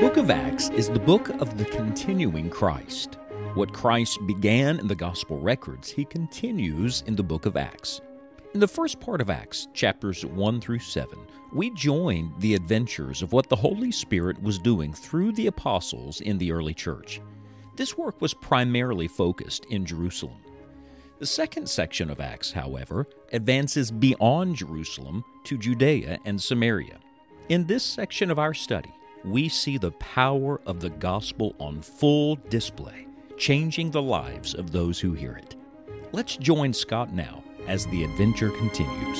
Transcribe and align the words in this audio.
book 0.00 0.16
of 0.16 0.30
Acts 0.30 0.70
is 0.70 0.88
the 0.88 0.98
book 0.98 1.28
of 1.28 1.58
the 1.58 1.64
continuing 1.66 2.48
Christ. 2.48 3.18
What 3.52 3.74
Christ 3.74 4.18
began 4.26 4.80
in 4.80 4.86
the 4.86 4.94
gospel 4.94 5.38
records, 5.38 5.90
he 5.90 6.06
continues 6.06 7.04
in 7.06 7.14
the 7.14 7.22
book 7.22 7.44
of 7.44 7.54
Acts. 7.54 8.00
In 8.54 8.60
the 8.60 8.66
first 8.66 8.98
part 8.98 9.20
of 9.20 9.28
Acts, 9.28 9.68
chapters 9.74 10.24
1 10.24 10.58
through 10.62 10.78
7, 10.78 11.18
we 11.52 11.68
join 11.74 12.32
the 12.38 12.54
adventures 12.54 13.20
of 13.20 13.34
what 13.34 13.50
the 13.50 13.56
Holy 13.56 13.92
Spirit 13.92 14.42
was 14.42 14.58
doing 14.58 14.94
through 14.94 15.32
the 15.32 15.48
apostles 15.48 16.22
in 16.22 16.38
the 16.38 16.50
early 16.50 16.72
church. 16.72 17.20
This 17.76 17.98
work 17.98 18.22
was 18.22 18.32
primarily 18.32 19.06
focused 19.06 19.66
in 19.66 19.84
Jerusalem. 19.84 20.40
The 21.18 21.26
second 21.26 21.68
section 21.68 22.08
of 22.08 22.20
Acts, 22.20 22.52
however, 22.52 23.06
advances 23.34 23.90
beyond 23.90 24.56
Jerusalem 24.56 25.24
to 25.44 25.58
Judea 25.58 26.20
and 26.24 26.40
Samaria. 26.40 27.00
In 27.50 27.66
this 27.66 27.84
section 27.84 28.30
of 28.30 28.38
our 28.38 28.54
study, 28.54 28.94
we 29.24 29.48
see 29.48 29.78
the 29.78 29.92
power 29.92 30.60
of 30.66 30.80
the 30.80 30.90
gospel 30.90 31.54
on 31.58 31.82
full 31.82 32.38
display, 32.48 33.06
changing 33.36 33.90
the 33.90 34.02
lives 34.02 34.54
of 34.54 34.70
those 34.70 34.98
who 35.00 35.12
hear 35.12 35.32
it. 35.32 35.56
Let's 36.12 36.36
join 36.36 36.72
Scott 36.72 37.12
now 37.12 37.42
as 37.66 37.86
the 37.86 38.04
adventure 38.04 38.50
continues. 38.50 39.18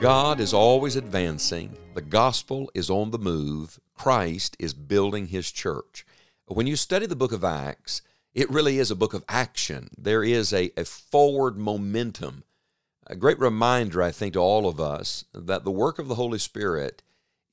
God 0.00 0.40
is 0.40 0.54
always 0.54 0.96
advancing. 0.96 1.76
The 1.94 2.02
gospel 2.02 2.70
is 2.74 2.88
on 2.88 3.10
the 3.10 3.18
move. 3.18 3.80
Christ 3.94 4.56
is 4.58 4.72
building 4.72 5.26
his 5.26 5.50
church. 5.50 6.06
When 6.46 6.66
you 6.66 6.76
study 6.76 7.06
the 7.06 7.16
book 7.16 7.32
of 7.32 7.44
Acts, 7.44 8.02
it 8.32 8.48
really 8.48 8.78
is 8.78 8.90
a 8.90 8.96
book 8.96 9.12
of 9.12 9.24
action. 9.28 9.88
There 9.98 10.22
is 10.22 10.52
a, 10.52 10.70
a 10.76 10.84
forward 10.84 11.58
momentum 11.58 12.44
a 13.08 13.16
great 13.16 13.38
reminder, 13.38 14.02
I 14.02 14.10
think, 14.10 14.34
to 14.34 14.38
all 14.38 14.68
of 14.68 14.80
us 14.80 15.24
that 15.32 15.64
the 15.64 15.70
work 15.70 15.98
of 15.98 16.08
the 16.08 16.16
Holy 16.16 16.38
Spirit 16.38 17.02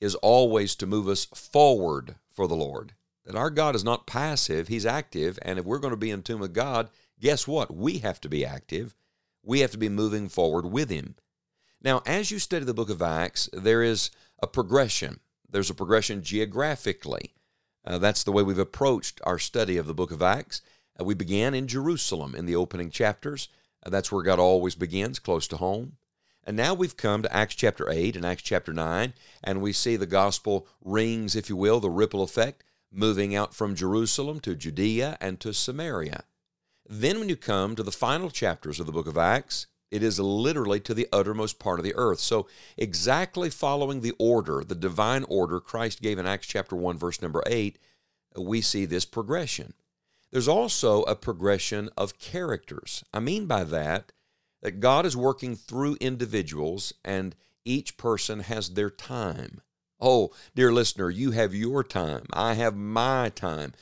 is 0.01 0.15
always 0.15 0.75
to 0.75 0.85
move 0.85 1.07
us 1.07 1.25
forward 1.25 2.15
for 2.29 2.47
the 2.47 2.55
Lord. 2.55 2.93
That 3.25 3.35
our 3.35 3.49
God 3.49 3.73
is 3.75 3.83
not 3.83 4.05
passive, 4.05 4.67
He's 4.67 4.85
active. 4.85 5.39
And 5.41 5.57
if 5.57 5.65
we're 5.65 5.79
going 5.79 5.93
to 5.93 5.97
be 5.97 6.11
in 6.11 6.21
tune 6.21 6.39
with 6.39 6.53
God, 6.53 6.89
guess 7.19 7.47
what? 7.47 7.73
We 7.73 7.99
have 7.99 8.19
to 8.21 8.29
be 8.29 8.45
active. 8.45 8.95
We 9.43 9.61
have 9.61 9.71
to 9.71 9.77
be 9.77 9.89
moving 9.89 10.27
forward 10.27 10.65
with 10.65 10.89
Him. 10.89 11.15
Now, 11.81 12.01
as 12.05 12.31
you 12.31 12.39
study 12.39 12.65
the 12.65 12.73
book 12.73 12.89
of 12.89 13.01
Acts, 13.01 13.49
there 13.53 13.81
is 13.81 14.11
a 14.43 14.47
progression. 14.47 15.19
There's 15.49 15.69
a 15.69 15.75
progression 15.75 16.21
geographically. 16.21 17.33
Uh, 17.85 17.97
that's 17.97 18.23
the 18.23 18.31
way 18.31 18.43
we've 18.43 18.59
approached 18.59 19.21
our 19.23 19.39
study 19.39 19.77
of 19.77 19.87
the 19.87 19.93
book 19.93 20.11
of 20.11 20.21
Acts. 20.21 20.61
Uh, 20.99 21.05
we 21.05 21.13
began 21.13 21.53
in 21.53 21.67
Jerusalem 21.67 22.35
in 22.35 22.45
the 22.45 22.55
opening 22.55 22.89
chapters. 22.89 23.47
Uh, 23.85 23.89
that's 23.89 24.11
where 24.11 24.23
God 24.23 24.39
always 24.39 24.75
begins, 24.75 25.19
close 25.19 25.47
to 25.47 25.57
home. 25.57 25.97
And 26.43 26.55
now 26.55 26.73
we've 26.73 26.97
come 26.97 27.23
to 27.23 27.35
Acts 27.35 27.55
chapter 27.55 27.89
8 27.89 28.15
and 28.15 28.25
Acts 28.25 28.43
chapter 28.43 28.71
9, 28.71 29.13
and 29.43 29.61
we 29.61 29.73
see 29.73 29.95
the 29.95 30.05
gospel 30.05 30.67
rings, 30.83 31.35
if 31.35 31.49
you 31.49 31.55
will, 31.55 31.79
the 31.79 31.89
ripple 31.89 32.21
effect, 32.21 32.63
moving 32.91 33.35
out 33.35 33.53
from 33.53 33.75
Jerusalem 33.75 34.39
to 34.41 34.55
Judea 34.55 35.17
and 35.19 35.39
to 35.39 35.53
Samaria. 35.53 36.23
Then, 36.87 37.19
when 37.19 37.29
you 37.29 37.35
come 37.35 37.75
to 37.75 37.83
the 37.83 37.91
final 37.91 38.29
chapters 38.29 38.79
of 38.79 38.85
the 38.85 38.91
book 38.91 39.07
of 39.07 39.17
Acts, 39.17 39.65
it 39.89 40.03
is 40.03 40.19
literally 40.19 40.79
to 40.81 40.93
the 40.93 41.07
uttermost 41.11 41.57
part 41.57 41.79
of 41.79 41.83
the 41.83 41.95
earth. 41.95 42.19
So, 42.19 42.47
exactly 42.77 43.49
following 43.49 44.01
the 44.01 44.13
order, 44.19 44.63
the 44.63 44.75
divine 44.75 45.23
order 45.23 45.59
Christ 45.59 46.01
gave 46.01 46.19
in 46.19 46.27
Acts 46.27 46.45
chapter 46.45 46.75
1, 46.75 46.97
verse 46.97 47.23
number 47.23 47.41
8, 47.47 47.79
we 48.37 48.61
see 48.61 48.85
this 48.85 49.05
progression. 49.05 49.73
There's 50.35 50.49
also 50.49 51.03
a 51.03 51.15
progression 51.15 51.89
of 51.95 52.19
characters. 52.19 53.05
I 53.13 53.21
mean 53.21 53.45
by 53.45 53.63
that 53.63 54.11
that 54.61 54.81
God 54.81 55.05
is 55.05 55.15
working 55.15 55.55
through 55.55 55.95
individuals 56.01 56.91
and 57.05 57.37
each 57.63 57.95
person 57.95 58.41
has 58.41 58.71
their 58.71 58.89
time. 58.89 59.61
Oh, 59.97 60.31
dear 60.53 60.73
listener, 60.73 61.09
you 61.09 61.31
have 61.31 61.55
your 61.55 61.85
time. 61.85 62.25
I 62.33 62.55
have 62.55 62.75
my 62.75 63.29
time. 63.29 63.75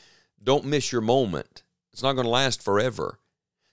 Don't 0.43 0.65
miss 0.65 0.91
your 0.91 1.01
moment. 1.01 1.63
It's 1.91 2.03
not 2.03 2.13
going 2.13 2.25
to 2.25 2.29
last 2.29 2.61
forever. 2.61 3.17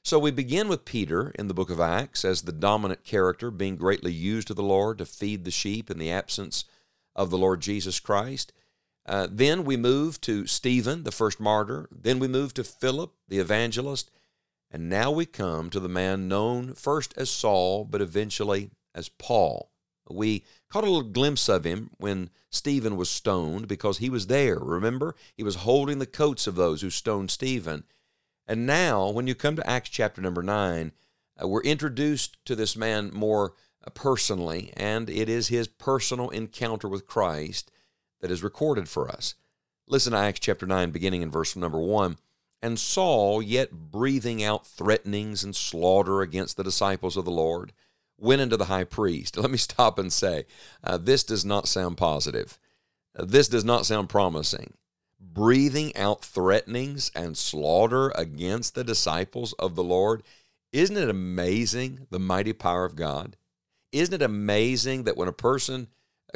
So 0.02 0.18
we 0.18 0.30
begin 0.30 0.66
with 0.66 0.86
Peter 0.86 1.32
in 1.38 1.48
the 1.48 1.54
book 1.54 1.68
of 1.68 1.80
Acts 1.80 2.24
as 2.24 2.40
the 2.40 2.50
dominant 2.50 3.04
character, 3.04 3.50
being 3.50 3.76
greatly 3.76 4.14
used 4.14 4.48
of 4.48 4.56
the 4.56 4.62
Lord 4.62 4.96
to 4.96 5.04
feed 5.04 5.44
the 5.44 5.50
sheep 5.50 5.90
in 5.90 5.98
the 5.98 6.10
absence 6.10 6.64
of 7.14 7.28
the 7.28 7.36
Lord 7.36 7.60
Jesus 7.60 8.00
Christ. 8.00 8.54
Uh, 9.06 9.26
then 9.30 9.64
we 9.64 9.76
move 9.76 10.20
to 10.20 10.46
Stephen, 10.46 11.04
the 11.04 11.12
first 11.12 11.40
martyr. 11.40 11.88
Then 11.90 12.18
we 12.18 12.28
move 12.28 12.54
to 12.54 12.64
Philip, 12.64 13.12
the 13.28 13.38
evangelist. 13.38 14.10
And 14.70 14.88
now 14.88 15.10
we 15.10 15.26
come 15.26 15.70
to 15.70 15.80
the 15.80 15.88
man 15.88 16.28
known 16.28 16.74
first 16.74 17.14
as 17.16 17.30
Saul, 17.30 17.84
but 17.84 18.00
eventually 18.00 18.70
as 18.94 19.08
Paul. 19.08 19.70
We 20.08 20.44
caught 20.68 20.84
a 20.84 20.90
little 20.90 21.08
glimpse 21.08 21.48
of 21.48 21.64
him 21.64 21.90
when 21.98 22.30
Stephen 22.50 22.96
was 22.96 23.08
stoned 23.08 23.68
because 23.68 23.98
he 23.98 24.10
was 24.10 24.26
there. 24.26 24.58
Remember? 24.58 25.14
He 25.36 25.42
was 25.42 25.56
holding 25.56 25.98
the 25.98 26.06
coats 26.06 26.46
of 26.46 26.56
those 26.56 26.82
who 26.82 26.90
stoned 26.90 27.30
Stephen. 27.30 27.84
And 28.46 28.66
now, 28.66 29.08
when 29.08 29.28
you 29.28 29.34
come 29.34 29.56
to 29.56 29.70
Acts 29.70 29.90
chapter 29.90 30.20
number 30.20 30.42
9, 30.42 30.92
uh, 31.40 31.48
we're 31.48 31.62
introduced 31.62 32.44
to 32.46 32.56
this 32.56 32.76
man 32.76 33.10
more 33.14 33.54
uh, 33.86 33.90
personally, 33.90 34.72
and 34.76 35.08
it 35.08 35.28
is 35.28 35.48
his 35.48 35.68
personal 35.68 36.30
encounter 36.30 36.88
with 36.88 37.06
Christ 37.06 37.70
that 38.20 38.30
is 38.30 38.42
recorded 38.42 38.88
for 38.88 39.08
us. 39.08 39.34
Listen 39.86 40.12
to 40.12 40.18
Acts 40.18 40.40
chapter 40.40 40.66
9, 40.66 40.90
beginning 40.90 41.22
in 41.22 41.30
verse 41.30 41.56
number 41.56 41.78
1. 41.80 42.16
And 42.62 42.78
Saul, 42.78 43.42
yet 43.42 43.72
breathing 43.72 44.44
out 44.44 44.66
threatenings 44.66 45.42
and 45.42 45.56
slaughter 45.56 46.20
against 46.20 46.56
the 46.56 46.64
disciples 46.64 47.16
of 47.16 47.24
the 47.24 47.30
Lord, 47.30 47.72
went 48.18 48.42
into 48.42 48.56
the 48.56 48.66
high 48.66 48.84
priest. 48.84 49.36
Let 49.38 49.50
me 49.50 49.56
stop 49.56 49.98
and 49.98 50.12
say, 50.12 50.44
uh, 50.84 50.98
this 50.98 51.24
does 51.24 51.44
not 51.44 51.68
sound 51.68 51.96
positive. 51.96 52.58
Uh, 53.18 53.24
this 53.24 53.48
does 53.48 53.64
not 53.64 53.86
sound 53.86 54.08
promising. 54.08 54.74
Breathing 55.18 55.96
out 55.96 56.24
threatenings 56.24 57.10
and 57.14 57.36
slaughter 57.36 58.10
against 58.14 58.74
the 58.74 58.84
disciples 58.84 59.52
of 59.54 59.74
the 59.74 59.84
Lord. 59.84 60.22
Isn't 60.72 60.96
it 60.96 61.10
amazing 61.10 62.06
the 62.10 62.18
mighty 62.18 62.52
power 62.52 62.84
of 62.84 62.96
God? 62.96 63.36
Isn't 63.92 64.14
it 64.14 64.22
amazing 64.22 65.04
that 65.04 65.16
when 65.16 65.28
a 65.28 65.32
person 65.32 65.88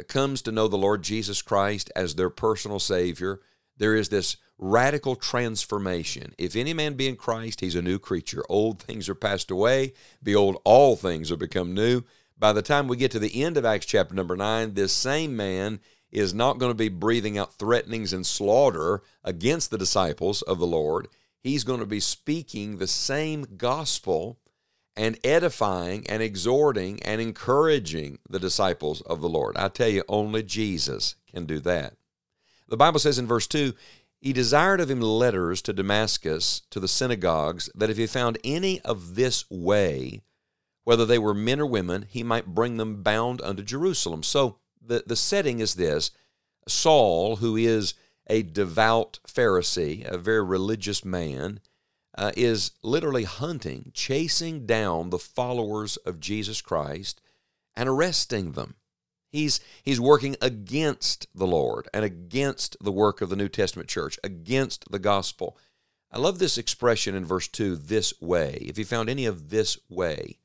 comes 0.07 0.41
to 0.43 0.51
know 0.51 0.67
the 0.67 0.77
Lord 0.77 1.03
Jesus 1.03 1.41
Christ 1.41 1.91
as 1.95 2.15
their 2.15 2.29
personal 2.29 2.79
Savior, 2.79 3.39
there 3.77 3.95
is 3.95 4.09
this 4.09 4.37
radical 4.57 5.15
transformation. 5.15 6.33
If 6.37 6.55
any 6.55 6.73
man 6.73 6.93
be 6.93 7.07
in 7.07 7.15
Christ, 7.15 7.61
he's 7.61 7.75
a 7.75 7.81
new 7.81 7.99
creature. 7.99 8.43
Old 8.49 8.81
things 8.81 9.09
are 9.09 9.15
passed 9.15 9.51
away. 9.51 9.93
Behold, 10.23 10.61
all 10.63 10.95
things 10.95 11.31
are 11.31 11.37
become 11.37 11.73
new. 11.73 12.03
By 12.37 12.53
the 12.53 12.61
time 12.61 12.87
we 12.87 12.97
get 12.97 13.11
to 13.11 13.19
the 13.19 13.43
end 13.43 13.57
of 13.57 13.65
Acts 13.65 13.85
chapter 13.85 14.13
number 14.15 14.35
9, 14.35 14.73
this 14.73 14.93
same 14.93 15.35
man 15.35 15.79
is 16.11 16.33
not 16.33 16.57
going 16.57 16.71
to 16.71 16.75
be 16.75 16.89
breathing 16.89 17.37
out 17.37 17.53
threatenings 17.53 18.13
and 18.13 18.25
slaughter 18.25 19.01
against 19.23 19.71
the 19.71 19.77
disciples 19.77 20.41
of 20.41 20.59
the 20.59 20.67
Lord. 20.67 21.07
He's 21.39 21.63
going 21.63 21.79
to 21.79 21.85
be 21.85 21.99
speaking 21.99 22.77
the 22.77 22.87
same 22.87 23.45
gospel 23.57 24.39
and 24.97 25.19
edifying 25.23 26.07
and 26.07 26.21
exhorting 26.21 27.01
and 27.03 27.19
encouraging 27.19 28.19
the 28.29 28.39
disciples 28.39 29.01
of 29.01 29.21
the 29.21 29.29
Lord. 29.29 29.57
I 29.57 29.67
tell 29.67 29.89
you, 29.89 30.03
only 30.07 30.43
Jesus 30.43 31.15
can 31.31 31.45
do 31.45 31.59
that. 31.61 31.95
The 32.67 32.77
Bible 32.77 32.99
says 32.99 33.19
in 33.19 33.27
verse 33.27 33.47
2 33.47 33.73
He 34.19 34.33
desired 34.33 34.79
of 34.79 34.89
him 34.89 35.01
letters 35.01 35.61
to 35.63 35.73
Damascus, 35.73 36.61
to 36.69 36.79
the 36.79 36.87
synagogues, 36.87 37.69
that 37.75 37.89
if 37.89 37.97
he 37.97 38.07
found 38.07 38.37
any 38.43 38.81
of 38.81 39.15
this 39.15 39.45
way, 39.49 40.21
whether 40.83 41.05
they 41.05 41.19
were 41.19 41.33
men 41.33 41.59
or 41.59 41.65
women, 41.65 42.05
he 42.09 42.23
might 42.23 42.55
bring 42.55 42.77
them 42.77 43.03
bound 43.03 43.41
unto 43.41 43.63
Jerusalem. 43.63 44.23
So 44.23 44.57
the, 44.81 45.03
the 45.05 45.15
setting 45.15 45.59
is 45.59 45.75
this 45.75 46.11
Saul, 46.67 47.37
who 47.37 47.55
is 47.55 47.93
a 48.27 48.43
devout 48.43 49.19
Pharisee, 49.27 50.05
a 50.05 50.17
very 50.17 50.43
religious 50.43 51.05
man, 51.05 51.59
uh, 52.17 52.31
is 52.37 52.71
literally 52.81 53.23
hunting, 53.23 53.91
chasing 53.93 54.65
down 54.65 55.09
the 55.09 55.19
followers 55.19 55.97
of 55.97 56.19
Jesus 56.19 56.61
Christ 56.61 57.21
and 57.75 57.89
arresting 57.89 58.53
them. 58.53 58.75
He's, 59.29 59.59
he's 59.83 59.99
working 59.99 60.37
against 60.41 61.27
the 61.35 61.47
Lord 61.47 61.89
and 61.93 62.05
against 62.05 62.77
the 62.81 62.91
work 62.91 63.21
of 63.21 63.29
the 63.29 63.35
New 63.35 63.49
Testament 63.49 63.89
church, 63.89 64.17
against 64.23 64.89
the 64.89 64.99
gospel. 64.99 65.57
I 66.09 66.19
love 66.19 66.39
this 66.39 66.57
expression 66.57 67.15
in 67.15 67.25
verse 67.25 67.49
2 67.49 67.75
this 67.75 68.13
way. 68.21 68.59
If 68.61 68.77
you 68.77 68.85
found 68.85 69.09
any 69.09 69.25
of 69.25 69.49
this 69.49 69.77
way, 69.89 70.37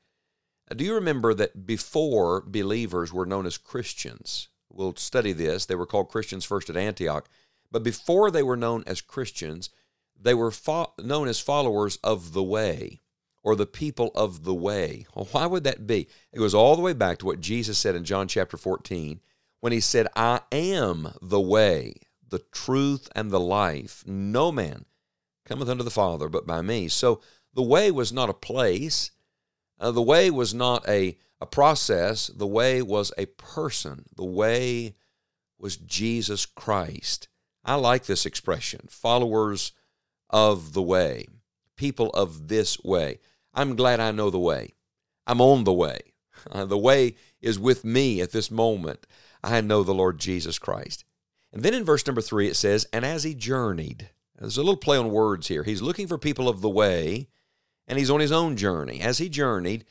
uh, 0.69 0.73
do 0.73 0.83
you 0.83 0.93
remember 0.93 1.33
that 1.33 1.65
before 1.65 2.41
believers 2.41 3.13
were 3.13 3.25
known 3.25 3.45
as 3.45 3.57
Christians? 3.57 4.49
We'll 4.69 4.95
study 4.97 5.31
this. 5.31 5.65
They 5.65 5.75
were 5.75 5.85
called 5.85 6.09
Christians 6.09 6.43
first 6.43 6.69
at 6.69 6.75
Antioch. 6.75 7.29
But 7.71 7.83
before 7.83 8.29
they 8.29 8.43
were 8.43 8.57
known 8.57 8.83
as 8.85 8.99
Christians, 8.99 9.69
they 10.21 10.33
were 10.33 10.51
fo- 10.51 10.93
known 10.99 11.27
as 11.27 11.39
followers 11.39 11.97
of 12.03 12.33
the 12.33 12.43
way 12.43 13.01
or 13.43 13.55
the 13.55 13.65
people 13.65 14.11
of 14.13 14.43
the 14.43 14.53
way. 14.53 15.05
Well, 15.15 15.27
why 15.31 15.45
would 15.45 15.63
that 15.63 15.87
be? 15.87 16.07
It 16.31 16.39
goes 16.39 16.53
all 16.53 16.75
the 16.75 16.81
way 16.81 16.93
back 16.93 17.17
to 17.19 17.25
what 17.25 17.41
Jesus 17.41 17.77
said 17.77 17.95
in 17.95 18.03
John 18.03 18.27
chapter 18.27 18.57
14 18.57 19.19
when 19.59 19.71
he 19.73 19.79
said, 19.79 20.07
I 20.15 20.41
am 20.51 21.13
the 21.21 21.41
way, 21.41 21.95
the 22.27 22.43
truth, 22.51 23.09
and 23.15 23.31
the 23.31 23.39
life. 23.39 24.03
No 24.05 24.51
man 24.51 24.85
cometh 25.45 25.69
unto 25.69 25.83
the 25.83 25.89
Father 25.89 26.29
but 26.29 26.45
by 26.45 26.61
me. 26.61 26.87
So 26.87 27.21
the 27.53 27.61
way 27.61 27.91
was 27.91 28.13
not 28.13 28.29
a 28.29 28.33
place, 28.33 29.11
uh, 29.79 29.91
the 29.91 30.01
way 30.01 30.29
was 30.29 30.53
not 30.53 30.87
a, 30.87 31.17
a 31.39 31.45
process, 31.45 32.27
the 32.27 32.47
way 32.47 32.81
was 32.81 33.11
a 33.17 33.25
person. 33.25 34.05
The 34.15 34.25
way 34.25 34.95
was 35.57 35.77
Jesus 35.77 36.45
Christ. 36.45 37.27
I 37.63 37.75
like 37.75 38.05
this 38.05 38.25
expression 38.25 38.87
followers 38.89 39.71
of 40.31 40.73
the 40.73 40.81
way, 40.81 41.27
people 41.75 42.09
of 42.11 42.47
this 42.47 42.79
way. 42.83 43.19
I'm 43.53 43.75
glad 43.75 43.99
I 43.99 44.11
know 44.11 44.29
the 44.29 44.39
way. 44.39 44.73
I'm 45.27 45.41
on 45.41 45.63
the 45.63 45.73
way. 45.73 45.99
Uh, 46.49 46.65
the 46.65 46.77
way 46.77 47.15
is 47.41 47.59
with 47.59 47.83
me 47.83 48.21
at 48.21 48.31
this 48.31 48.49
moment. 48.49 49.05
I 49.43 49.61
know 49.61 49.83
the 49.83 49.93
Lord 49.93 50.19
Jesus 50.19 50.59
Christ. 50.59 51.03
And 51.53 51.63
then 51.63 51.73
in 51.73 51.83
verse 51.83 52.05
number 52.05 52.21
three, 52.21 52.47
it 52.47 52.55
says, 52.55 52.87
And 52.93 53.05
as 53.05 53.23
he 53.23 53.33
journeyed, 53.33 54.09
there's 54.37 54.57
a 54.57 54.61
little 54.61 54.77
play 54.77 54.97
on 54.97 55.11
words 55.11 55.47
here. 55.47 55.63
He's 55.63 55.81
looking 55.81 56.07
for 56.07 56.17
people 56.17 56.47
of 56.47 56.61
the 56.61 56.69
way, 56.69 57.27
and 57.87 57.99
he's 57.99 58.09
on 58.09 58.19
his 58.19 58.31
own 58.31 58.55
journey. 58.55 59.01
As 59.01 59.17
he 59.17 59.29
journeyed, 59.29 59.85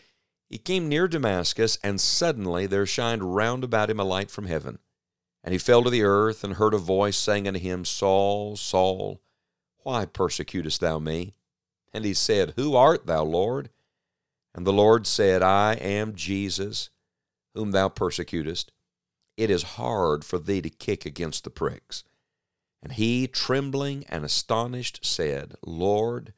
he 0.48 0.58
came 0.58 0.88
near 0.88 1.06
Damascus, 1.06 1.78
and 1.84 2.00
suddenly 2.00 2.66
there 2.66 2.86
shined 2.86 3.34
round 3.34 3.62
about 3.62 3.90
him 3.90 4.00
a 4.00 4.04
light 4.04 4.30
from 4.30 4.46
heaven. 4.46 4.78
And 5.44 5.52
he 5.52 5.58
fell 5.58 5.84
to 5.84 5.90
the 5.90 6.02
earth, 6.02 6.42
and 6.42 6.54
heard 6.54 6.74
a 6.74 6.78
voice 6.78 7.16
saying 7.16 7.46
unto 7.46 7.60
him, 7.60 7.84
Saul, 7.84 8.56
Saul, 8.56 9.20
why 9.82 10.06
persecutest 10.06 10.80
thou 10.80 10.98
me? 10.98 11.34
And 11.92 12.04
he 12.04 12.14
said, 12.14 12.54
Who 12.56 12.76
art 12.76 13.06
thou, 13.06 13.24
Lord? 13.24 13.70
And 14.54 14.66
the 14.66 14.72
Lord 14.72 15.06
said, 15.06 15.42
I 15.42 15.74
am 15.74 16.14
Jesus, 16.14 16.90
whom 17.54 17.70
thou 17.70 17.88
persecutest. 17.88 18.72
It 19.36 19.50
is 19.50 19.62
hard 19.62 20.24
for 20.24 20.38
thee 20.38 20.60
to 20.60 20.70
kick 20.70 21.06
against 21.06 21.44
the 21.44 21.50
pricks. 21.50 22.04
And 22.82 22.92
he, 22.92 23.26
trembling 23.26 24.04
and 24.08 24.24
astonished, 24.24 25.04
said, 25.04 25.54
Lord, 25.64 26.32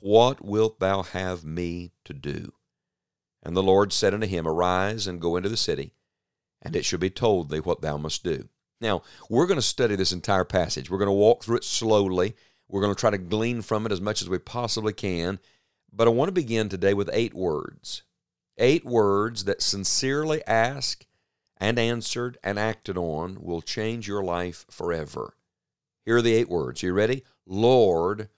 what 0.00 0.44
wilt 0.44 0.80
thou 0.80 1.02
have 1.02 1.44
me 1.44 1.92
to 2.04 2.14
do? 2.14 2.52
And 3.42 3.56
the 3.56 3.62
Lord 3.62 3.92
said 3.92 4.14
unto 4.14 4.26
him, 4.26 4.46
Arise 4.46 5.06
and 5.06 5.20
go 5.20 5.36
into 5.36 5.48
the 5.48 5.56
city, 5.56 5.94
and 6.60 6.74
it 6.74 6.84
shall 6.84 6.98
be 6.98 7.10
told 7.10 7.50
thee 7.50 7.60
what 7.60 7.82
thou 7.82 7.96
must 7.96 8.24
do. 8.24 8.48
Now, 8.80 9.02
we're 9.28 9.46
going 9.46 9.58
to 9.58 9.62
study 9.62 9.96
this 9.96 10.12
entire 10.12 10.44
passage. 10.44 10.90
We're 10.90 10.98
going 10.98 11.06
to 11.06 11.12
walk 11.12 11.42
through 11.42 11.56
it 11.56 11.64
slowly. 11.64 12.36
We're 12.68 12.82
going 12.82 12.94
to 12.94 13.00
try 13.00 13.10
to 13.10 13.18
glean 13.18 13.62
from 13.62 13.86
it 13.86 13.92
as 13.92 14.00
much 14.00 14.22
as 14.22 14.28
we 14.28 14.38
possibly 14.38 14.92
can. 14.92 15.38
But 15.92 16.06
I 16.06 16.10
want 16.10 16.28
to 16.28 16.32
begin 16.32 16.68
today 16.68 16.94
with 16.94 17.10
eight 17.12 17.34
words. 17.34 18.02
Eight 18.58 18.84
words 18.84 19.44
that 19.44 19.62
sincerely 19.62 20.44
asked 20.46 21.06
and 21.56 21.78
answered 21.78 22.38
and 22.42 22.58
acted 22.58 22.98
on 22.98 23.38
will 23.40 23.62
change 23.62 24.06
your 24.06 24.22
life 24.22 24.66
forever. 24.70 25.34
Here 26.04 26.16
are 26.16 26.22
the 26.22 26.34
eight 26.34 26.48
words. 26.48 26.82
You 26.82 26.92
ready? 26.92 27.24
Lord, 27.46 28.28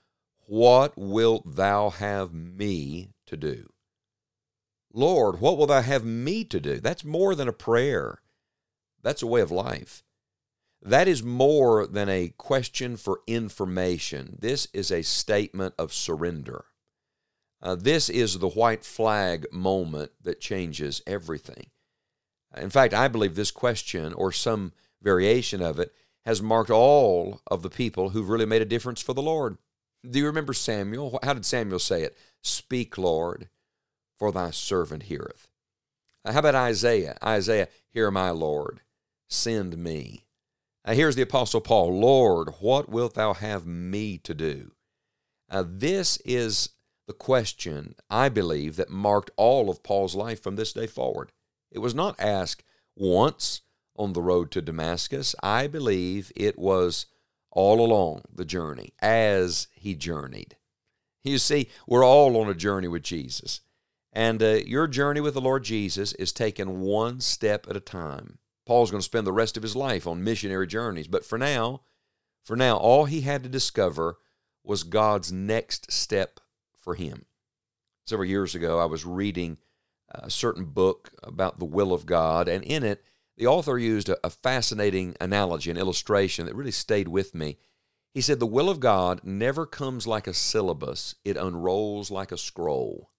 what 0.47 0.97
wilt 0.97 1.55
thou 1.55 1.89
have 1.89 2.33
me 2.33 3.09
to 3.25 3.37
do? 3.37 3.71
Lord, 4.93 5.39
what 5.39 5.57
will 5.57 5.67
thou 5.67 5.81
have 5.81 6.03
me 6.03 6.43
to 6.45 6.59
do? 6.59 6.79
That's 6.79 7.05
more 7.05 7.35
than 7.35 7.47
a 7.47 7.53
prayer. 7.53 8.21
That's 9.01 9.21
a 9.21 9.27
way 9.27 9.41
of 9.41 9.51
life. 9.51 10.03
That 10.81 11.07
is 11.07 11.21
more 11.21 11.85
than 11.85 12.09
a 12.09 12.33
question 12.37 12.97
for 12.97 13.21
information. 13.27 14.37
This 14.39 14.67
is 14.73 14.91
a 14.91 15.03
statement 15.03 15.75
of 15.77 15.93
surrender. 15.93 16.65
Uh, 17.61 17.75
this 17.75 18.09
is 18.09 18.39
the 18.39 18.49
white 18.49 18.83
flag 18.83 19.45
moment 19.51 20.11
that 20.23 20.41
changes 20.41 21.01
everything. 21.05 21.67
In 22.57 22.71
fact, 22.71 22.93
I 22.93 23.07
believe 23.07 23.35
this 23.35 23.51
question, 23.51 24.13
or 24.13 24.31
some 24.31 24.73
variation 25.01 25.61
of 25.61 25.79
it, 25.79 25.93
has 26.25 26.41
marked 26.41 26.71
all 26.71 27.41
of 27.47 27.61
the 27.61 27.69
people 27.69 28.09
who've 28.09 28.29
really 28.29 28.45
made 28.45 28.61
a 28.61 28.65
difference 28.65 29.01
for 29.01 29.13
the 29.13 29.21
Lord. 29.21 29.57
Do 30.07 30.17
you 30.17 30.25
remember 30.25 30.53
Samuel? 30.53 31.19
How 31.21 31.33
did 31.33 31.45
Samuel 31.45 31.79
say 31.79 32.01
it? 32.01 32.17
Speak, 32.41 32.97
Lord, 32.97 33.49
for 34.17 34.31
thy 34.31 34.49
servant 34.49 35.03
heareth. 35.03 35.47
How 36.25 36.39
about 36.39 36.55
Isaiah? 36.55 37.17
Isaiah, 37.23 37.67
hear 37.89 38.09
my 38.09 38.31
Lord, 38.31 38.81
send 39.27 39.77
me. 39.77 40.25
Uh, 40.83 40.93
here's 40.93 41.15
the 41.15 41.21
Apostle 41.21 41.61
Paul 41.61 41.99
Lord, 41.99 42.49
what 42.59 42.89
wilt 42.89 43.13
thou 43.13 43.33
have 43.33 43.65
me 43.65 44.17
to 44.19 44.33
do? 44.33 44.71
Uh, 45.49 45.63
this 45.67 46.17
is 46.25 46.69
the 47.07 47.13
question, 47.13 47.95
I 48.09 48.29
believe, 48.29 48.77
that 48.77 48.89
marked 48.89 49.31
all 49.37 49.69
of 49.69 49.83
Paul's 49.83 50.15
life 50.15 50.41
from 50.41 50.55
this 50.55 50.73
day 50.73 50.87
forward. 50.87 51.31
It 51.71 51.79
was 51.79 51.93
not 51.93 52.19
asked 52.19 52.63
once 52.95 53.61
on 53.95 54.13
the 54.13 54.21
road 54.21 54.49
to 54.51 54.61
Damascus. 54.61 55.35
I 55.43 55.67
believe 55.67 56.31
it 56.35 56.57
was 56.57 57.05
all 57.51 57.85
along 57.85 58.23
the 58.33 58.45
journey 58.45 58.93
as 59.01 59.67
he 59.73 59.93
journeyed. 59.93 60.55
You 61.23 61.37
see, 61.37 61.69
we're 61.85 62.05
all 62.05 62.37
on 62.37 62.49
a 62.49 62.55
journey 62.55 62.87
with 62.87 63.03
Jesus. 63.03 63.61
And 64.13 64.41
uh, 64.41 64.59
your 64.65 64.87
journey 64.87 65.21
with 65.21 65.35
the 65.35 65.41
Lord 65.41 65.63
Jesus 65.63 66.13
is 66.13 66.33
taken 66.33 66.81
one 66.81 67.21
step 67.21 67.67
at 67.69 67.77
a 67.77 67.81
time. 67.81 68.39
Paul's 68.71 68.89
going 68.89 69.01
to 69.01 69.05
spend 69.05 69.27
the 69.27 69.33
rest 69.33 69.57
of 69.57 69.63
his 69.63 69.75
life 69.75 70.07
on 70.07 70.23
missionary 70.23 70.65
journeys, 70.65 71.05
but 71.05 71.25
for 71.25 71.37
now, 71.37 71.81
for 72.41 72.55
now, 72.55 72.77
all 72.77 73.03
he 73.03 73.19
had 73.19 73.43
to 73.43 73.49
discover 73.49 74.17
was 74.63 74.83
God's 74.83 75.29
next 75.29 75.91
step 75.91 76.39
for 76.79 76.95
him. 76.95 77.25
Several 78.07 78.29
years 78.29 78.55
ago, 78.55 78.79
I 78.79 78.85
was 78.85 79.03
reading 79.03 79.57
a 80.09 80.29
certain 80.29 80.63
book 80.63 81.11
about 81.21 81.59
the 81.59 81.65
will 81.65 81.91
of 81.91 82.05
God, 82.05 82.47
and 82.47 82.63
in 82.63 82.85
it, 82.85 83.03
the 83.35 83.45
author 83.45 83.77
used 83.77 84.07
a, 84.07 84.29
fascinating 84.29 85.17
analogy, 85.19 85.69
an 85.69 85.77
illustration 85.77 86.45
that 86.45 86.55
really 86.55 86.71
stayed 86.71 87.09
with 87.09 87.35
me. 87.35 87.57
He 88.13 88.21
said, 88.21 88.39
The 88.39 88.45
will 88.45 88.69
of 88.69 88.79
God 88.79 89.19
never 89.21 89.65
comes 89.65 90.07
like 90.07 90.27
a 90.27 90.33
syllabus, 90.33 91.15
it 91.25 91.35
unrolls 91.35 92.09
like 92.09 92.31
a 92.31 92.37
scroll. 92.37 93.09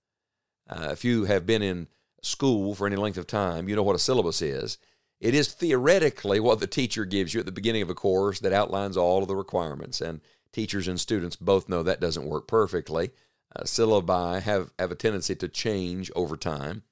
Uh, 0.67 0.89
if 0.93 1.05
you 1.05 1.27
have 1.27 1.45
been 1.45 1.61
in 1.61 1.89
school 2.23 2.75
for 2.75 2.87
any 2.87 2.97
length 2.97 3.19
of 3.19 3.27
time, 3.27 3.69
you 3.69 3.77
know 3.77 3.83
what 3.83 3.97
a 3.97 3.99
syllabus 3.99 4.41
is. 4.41 4.79
It 5.23 5.37
is 5.37 5.53
theoretically 5.53 6.41
what 6.41 6.59
the 6.59 6.67
teacher 6.67 7.05
gives 7.05 7.33
you 7.33 7.39
at 7.39 7.47
the 7.47 7.53
beginning 7.53 7.83
of 7.83 7.89
a 7.89 7.95
course 7.95 8.41
that 8.41 8.53
outlines 8.53 8.97
all 8.97 9.23
of 9.23 9.29
the 9.29 9.37
requirements. 9.37 10.01
And 10.01 10.21
teachers 10.53 10.89
and 10.89 10.99
students 10.99 11.37
both 11.37 11.69
know 11.69 11.85
that 11.85 12.01
doesn't 12.01 12.27
work 12.27 12.49
perfectly 12.49 13.13
uh, 13.55 13.63
syllabi 13.63 14.43
have, 14.43 14.71
have 14.81 14.91
a 14.91 14.97
tendency 14.97 15.37
to 15.37 15.49
change 15.49 16.11
over 16.17 16.37
time. 16.37 16.83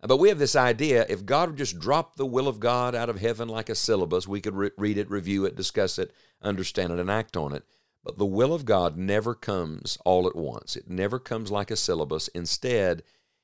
Uh, 0.00 0.06
but 0.06 0.18
we 0.18 0.28
have 0.28 0.38
this 0.38 0.54
idea 0.54 1.04
if 1.08 1.26
God 1.26 1.50
would 1.50 1.58
just 1.58 1.80
drop 1.80 2.14
the 2.14 2.26
will 2.26 2.46
of 2.46 2.60
God 2.60 2.94
out 2.94 3.08
of 3.08 3.20
heaven 3.20 3.48
like 3.48 3.68
a 3.68 3.74
syllabus, 3.74 4.28
we 4.28 4.40
could 4.40 4.54
re- 4.54 4.70
read 4.76 4.96
it, 4.96 5.10
review 5.10 5.44
it, 5.44 5.56
discuss 5.56 5.98
it, 5.98 6.12
understand 6.42 6.92
it, 6.92 7.00
and 7.00 7.10
act 7.10 7.36
on 7.36 7.52
it. 7.52 7.64
But 8.04 8.18
the 8.18 8.26
will 8.26 8.52
of 8.52 8.66
God 8.66 8.96
never 8.96 9.34
comes 9.34 9.98
all 10.04 10.28
at 10.28 10.36
once. 10.36 10.76
It 10.76 10.88
never 10.88 11.18
comes 11.18 11.50
like 11.50 11.70
a 11.72 11.76
syllabus. 11.76 12.28
Instead, 12.28 13.02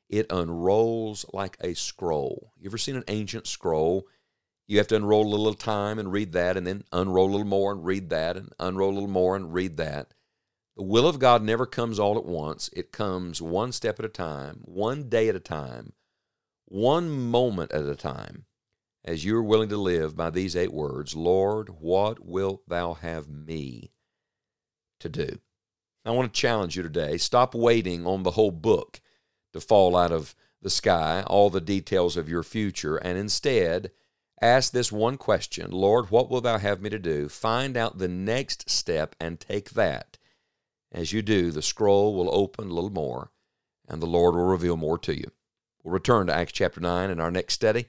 it 0.09 0.27
unrolls 0.31 1.25
like 1.33 1.57
a 1.61 1.75
scroll. 1.75 2.53
You 2.59 2.69
ever 2.69 2.79
seen 2.79 2.97
an 2.97 3.05
ancient 3.09 3.47
scroll? 3.47 4.07
You 4.71 4.79
have 4.79 4.87
to 4.87 4.95
unroll 4.95 5.27
a 5.27 5.35
little 5.35 5.55
time 5.55 5.99
and 5.99 6.13
read 6.13 6.31
that, 6.31 6.57
and 6.57 6.65
then 6.65 6.85
unroll 6.93 7.29
a 7.29 7.33
little 7.33 7.45
more 7.45 7.73
and 7.73 7.85
read 7.85 8.09
that, 8.11 8.37
and 8.37 8.53
unroll 8.61 8.93
a 8.93 8.95
little 8.95 9.09
more 9.09 9.35
and 9.35 9.53
read 9.53 9.79
that. 9.79 10.15
The 10.77 10.85
will 10.85 11.09
of 11.09 11.19
God 11.19 11.43
never 11.43 11.67
comes 11.67 11.99
all 11.99 12.17
at 12.17 12.25
once. 12.25 12.71
It 12.73 12.93
comes 12.93 13.43
one 13.43 13.73
step 13.73 13.99
at 13.99 14.05
a 14.05 14.09
time, 14.09 14.61
one 14.65 15.09
day 15.09 15.29
at 15.29 15.35
a 15.35 15.41
time, 15.41 15.95
one 16.67 17.11
moment 17.11 17.73
at 17.73 17.83
a 17.83 17.97
time, 17.97 18.45
as 19.05 19.25
you 19.25 19.37
are 19.37 19.43
willing 19.43 19.71
to 19.71 19.77
live 19.77 20.15
by 20.15 20.31
these 20.31 20.55
eight 20.55 20.73
words 20.73 21.17
Lord, 21.17 21.71
what 21.81 22.25
wilt 22.25 22.63
thou 22.69 22.95
have 22.95 23.29
me 23.29 23.91
to 25.01 25.09
do? 25.09 25.41
I 26.05 26.13
want 26.13 26.33
to 26.33 26.41
challenge 26.41 26.77
you 26.77 26.85
today. 26.85 27.19
Stop 27.19 27.57
waiting 27.57 28.07
on 28.07 28.23
the 28.23 28.31
whole 28.31 28.53
book 28.53 29.01
to 29.53 29.61
fall 29.61 29.97
out 29.97 30.13
of 30.13 30.37
the 30.63 30.71
sky, 30.71 31.25
all 31.27 31.51
the 31.51 31.61
details 31.61 32.17
of 32.17 32.29
your 32.29 32.45
future, 32.45 32.99
and 32.99 33.19
instead 33.19 33.91
ask 34.41 34.73
this 34.73 34.91
one 34.91 35.17
question 35.17 35.71
Lord, 35.71 36.11
what 36.11 36.31
wilt 36.31 36.45
thou 36.45 36.59
have 36.59 36.81
me 36.81 36.91
to 36.91 36.99
do? 36.99 37.29
Find 37.29 37.77
out 37.77 37.99
the 37.99 38.09
next 38.09 38.71
step 38.71 39.15
and 39.21 39.39
take 39.39 39.71
that 39.71 40.19
as 40.93 41.13
you 41.13 41.23
do, 41.23 41.51
the 41.51 41.63
scroll 41.63 42.15
will 42.15 42.35
open 42.35 42.69
a 42.69 42.73
little 42.73 42.91
more, 42.91 43.31
and 43.89 44.03
the 44.03 44.07
Lord 44.07 44.35
will 44.35 44.45
reveal 44.45 44.77
more 44.77 44.99
to 44.99 45.17
you. 45.17 45.31
We'll 45.83 45.93
return 45.95 46.27
to 46.27 46.35
Acts 46.35 46.53
chapter 46.53 46.81
9 46.81 47.11
in 47.11 47.21
our 47.21 47.31
next 47.31 47.55
study, 47.55 47.87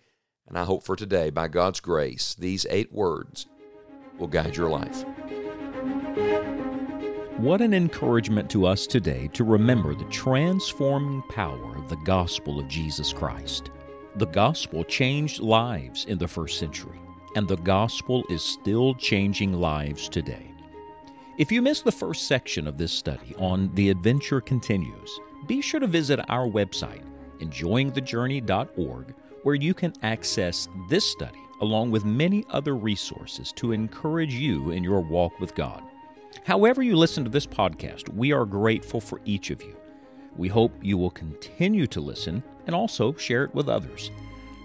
and 0.47 0.57
I 0.57 0.65
hope 0.65 0.83
for 0.83 0.95
today, 0.95 1.29
by 1.29 1.47
God's 1.47 1.79
grace, 1.79 2.35
these 2.35 2.67
eight 2.69 2.93
words 2.93 3.47
will 4.19 4.27
guide 4.27 4.55
your 4.55 4.69
life. 4.69 5.03
What 7.37 7.61
an 7.61 7.73
encouragement 7.73 8.51
to 8.51 8.67
us 8.67 8.85
today 8.85 9.27
to 9.33 9.43
remember 9.43 9.95
the 9.95 10.05
transforming 10.05 11.23
power 11.23 11.75
of 11.75 11.89
the 11.89 11.99
gospel 12.05 12.59
of 12.59 12.67
Jesus 12.67 13.11
Christ. 13.11 13.71
The 14.17 14.25
gospel 14.25 14.83
changed 14.83 15.39
lives 15.39 16.03
in 16.05 16.17
the 16.17 16.27
first 16.27 16.59
century, 16.59 16.99
and 17.37 17.47
the 17.47 17.55
gospel 17.55 18.25
is 18.29 18.43
still 18.43 18.93
changing 18.95 19.53
lives 19.53 20.09
today. 20.09 20.51
If 21.37 21.49
you 21.49 21.61
missed 21.61 21.85
the 21.85 21.93
first 21.93 22.27
section 22.27 22.67
of 22.67 22.77
this 22.77 22.91
study 22.91 23.33
on 23.37 23.73
The 23.73 23.89
Adventure 23.89 24.41
Continues, 24.41 25.17
be 25.47 25.61
sure 25.61 25.79
to 25.79 25.87
visit 25.87 26.19
our 26.27 26.45
website, 26.45 27.05
enjoyingthejourney.org, 27.39 29.15
where 29.43 29.55
you 29.55 29.73
can 29.73 29.93
access 30.03 30.67
this 30.89 31.09
study 31.09 31.39
along 31.61 31.91
with 31.91 32.03
many 32.03 32.43
other 32.49 32.75
resources 32.75 33.53
to 33.53 33.71
encourage 33.71 34.33
you 34.33 34.71
in 34.71 34.83
your 34.83 34.99
walk 34.99 35.39
with 35.39 35.55
God. 35.55 35.83
However, 36.43 36.83
you 36.83 36.97
listen 36.97 37.23
to 37.23 37.29
this 37.29 37.47
podcast, 37.47 38.09
we 38.09 38.33
are 38.33 38.45
grateful 38.45 38.99
for 38.99 39.21
each 39.23 39.51
of 39.51 39.63
you. 39.63 39.77
We 40.37 40.47
hope 40.47 40.73
you 40.81 40.97
will 40.97 41.11
continue 41.11 41.87
to 41.87 42.01
listen 42.01 42.43
and 42.65 42.75
also 42.75 43.13
share 43.13 43.43
it 43.43 43.55
with 43.55 43.69
others. 43.69 44.11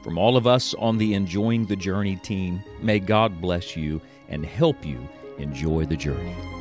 From 0.02 0.18
all 0.18 0.36
of 0.36 0.46
us 0.46 0.74
on 0.74 0.98
the 0.98 1.14
Enjoying 1.14 1.66
the 1.66 1.76
Journey 1.76 2.16
team, 2.16 2.62
may 2.80 3.00
God 3.00 3.40
bless 3.40 3.76
you 3.76 4.00
and 4.28 4.46
help 4.46 4.84
you 4.86 5.08
enjoy 5.38 5.84
the 5.84 5.96
journey. 5.96 6.55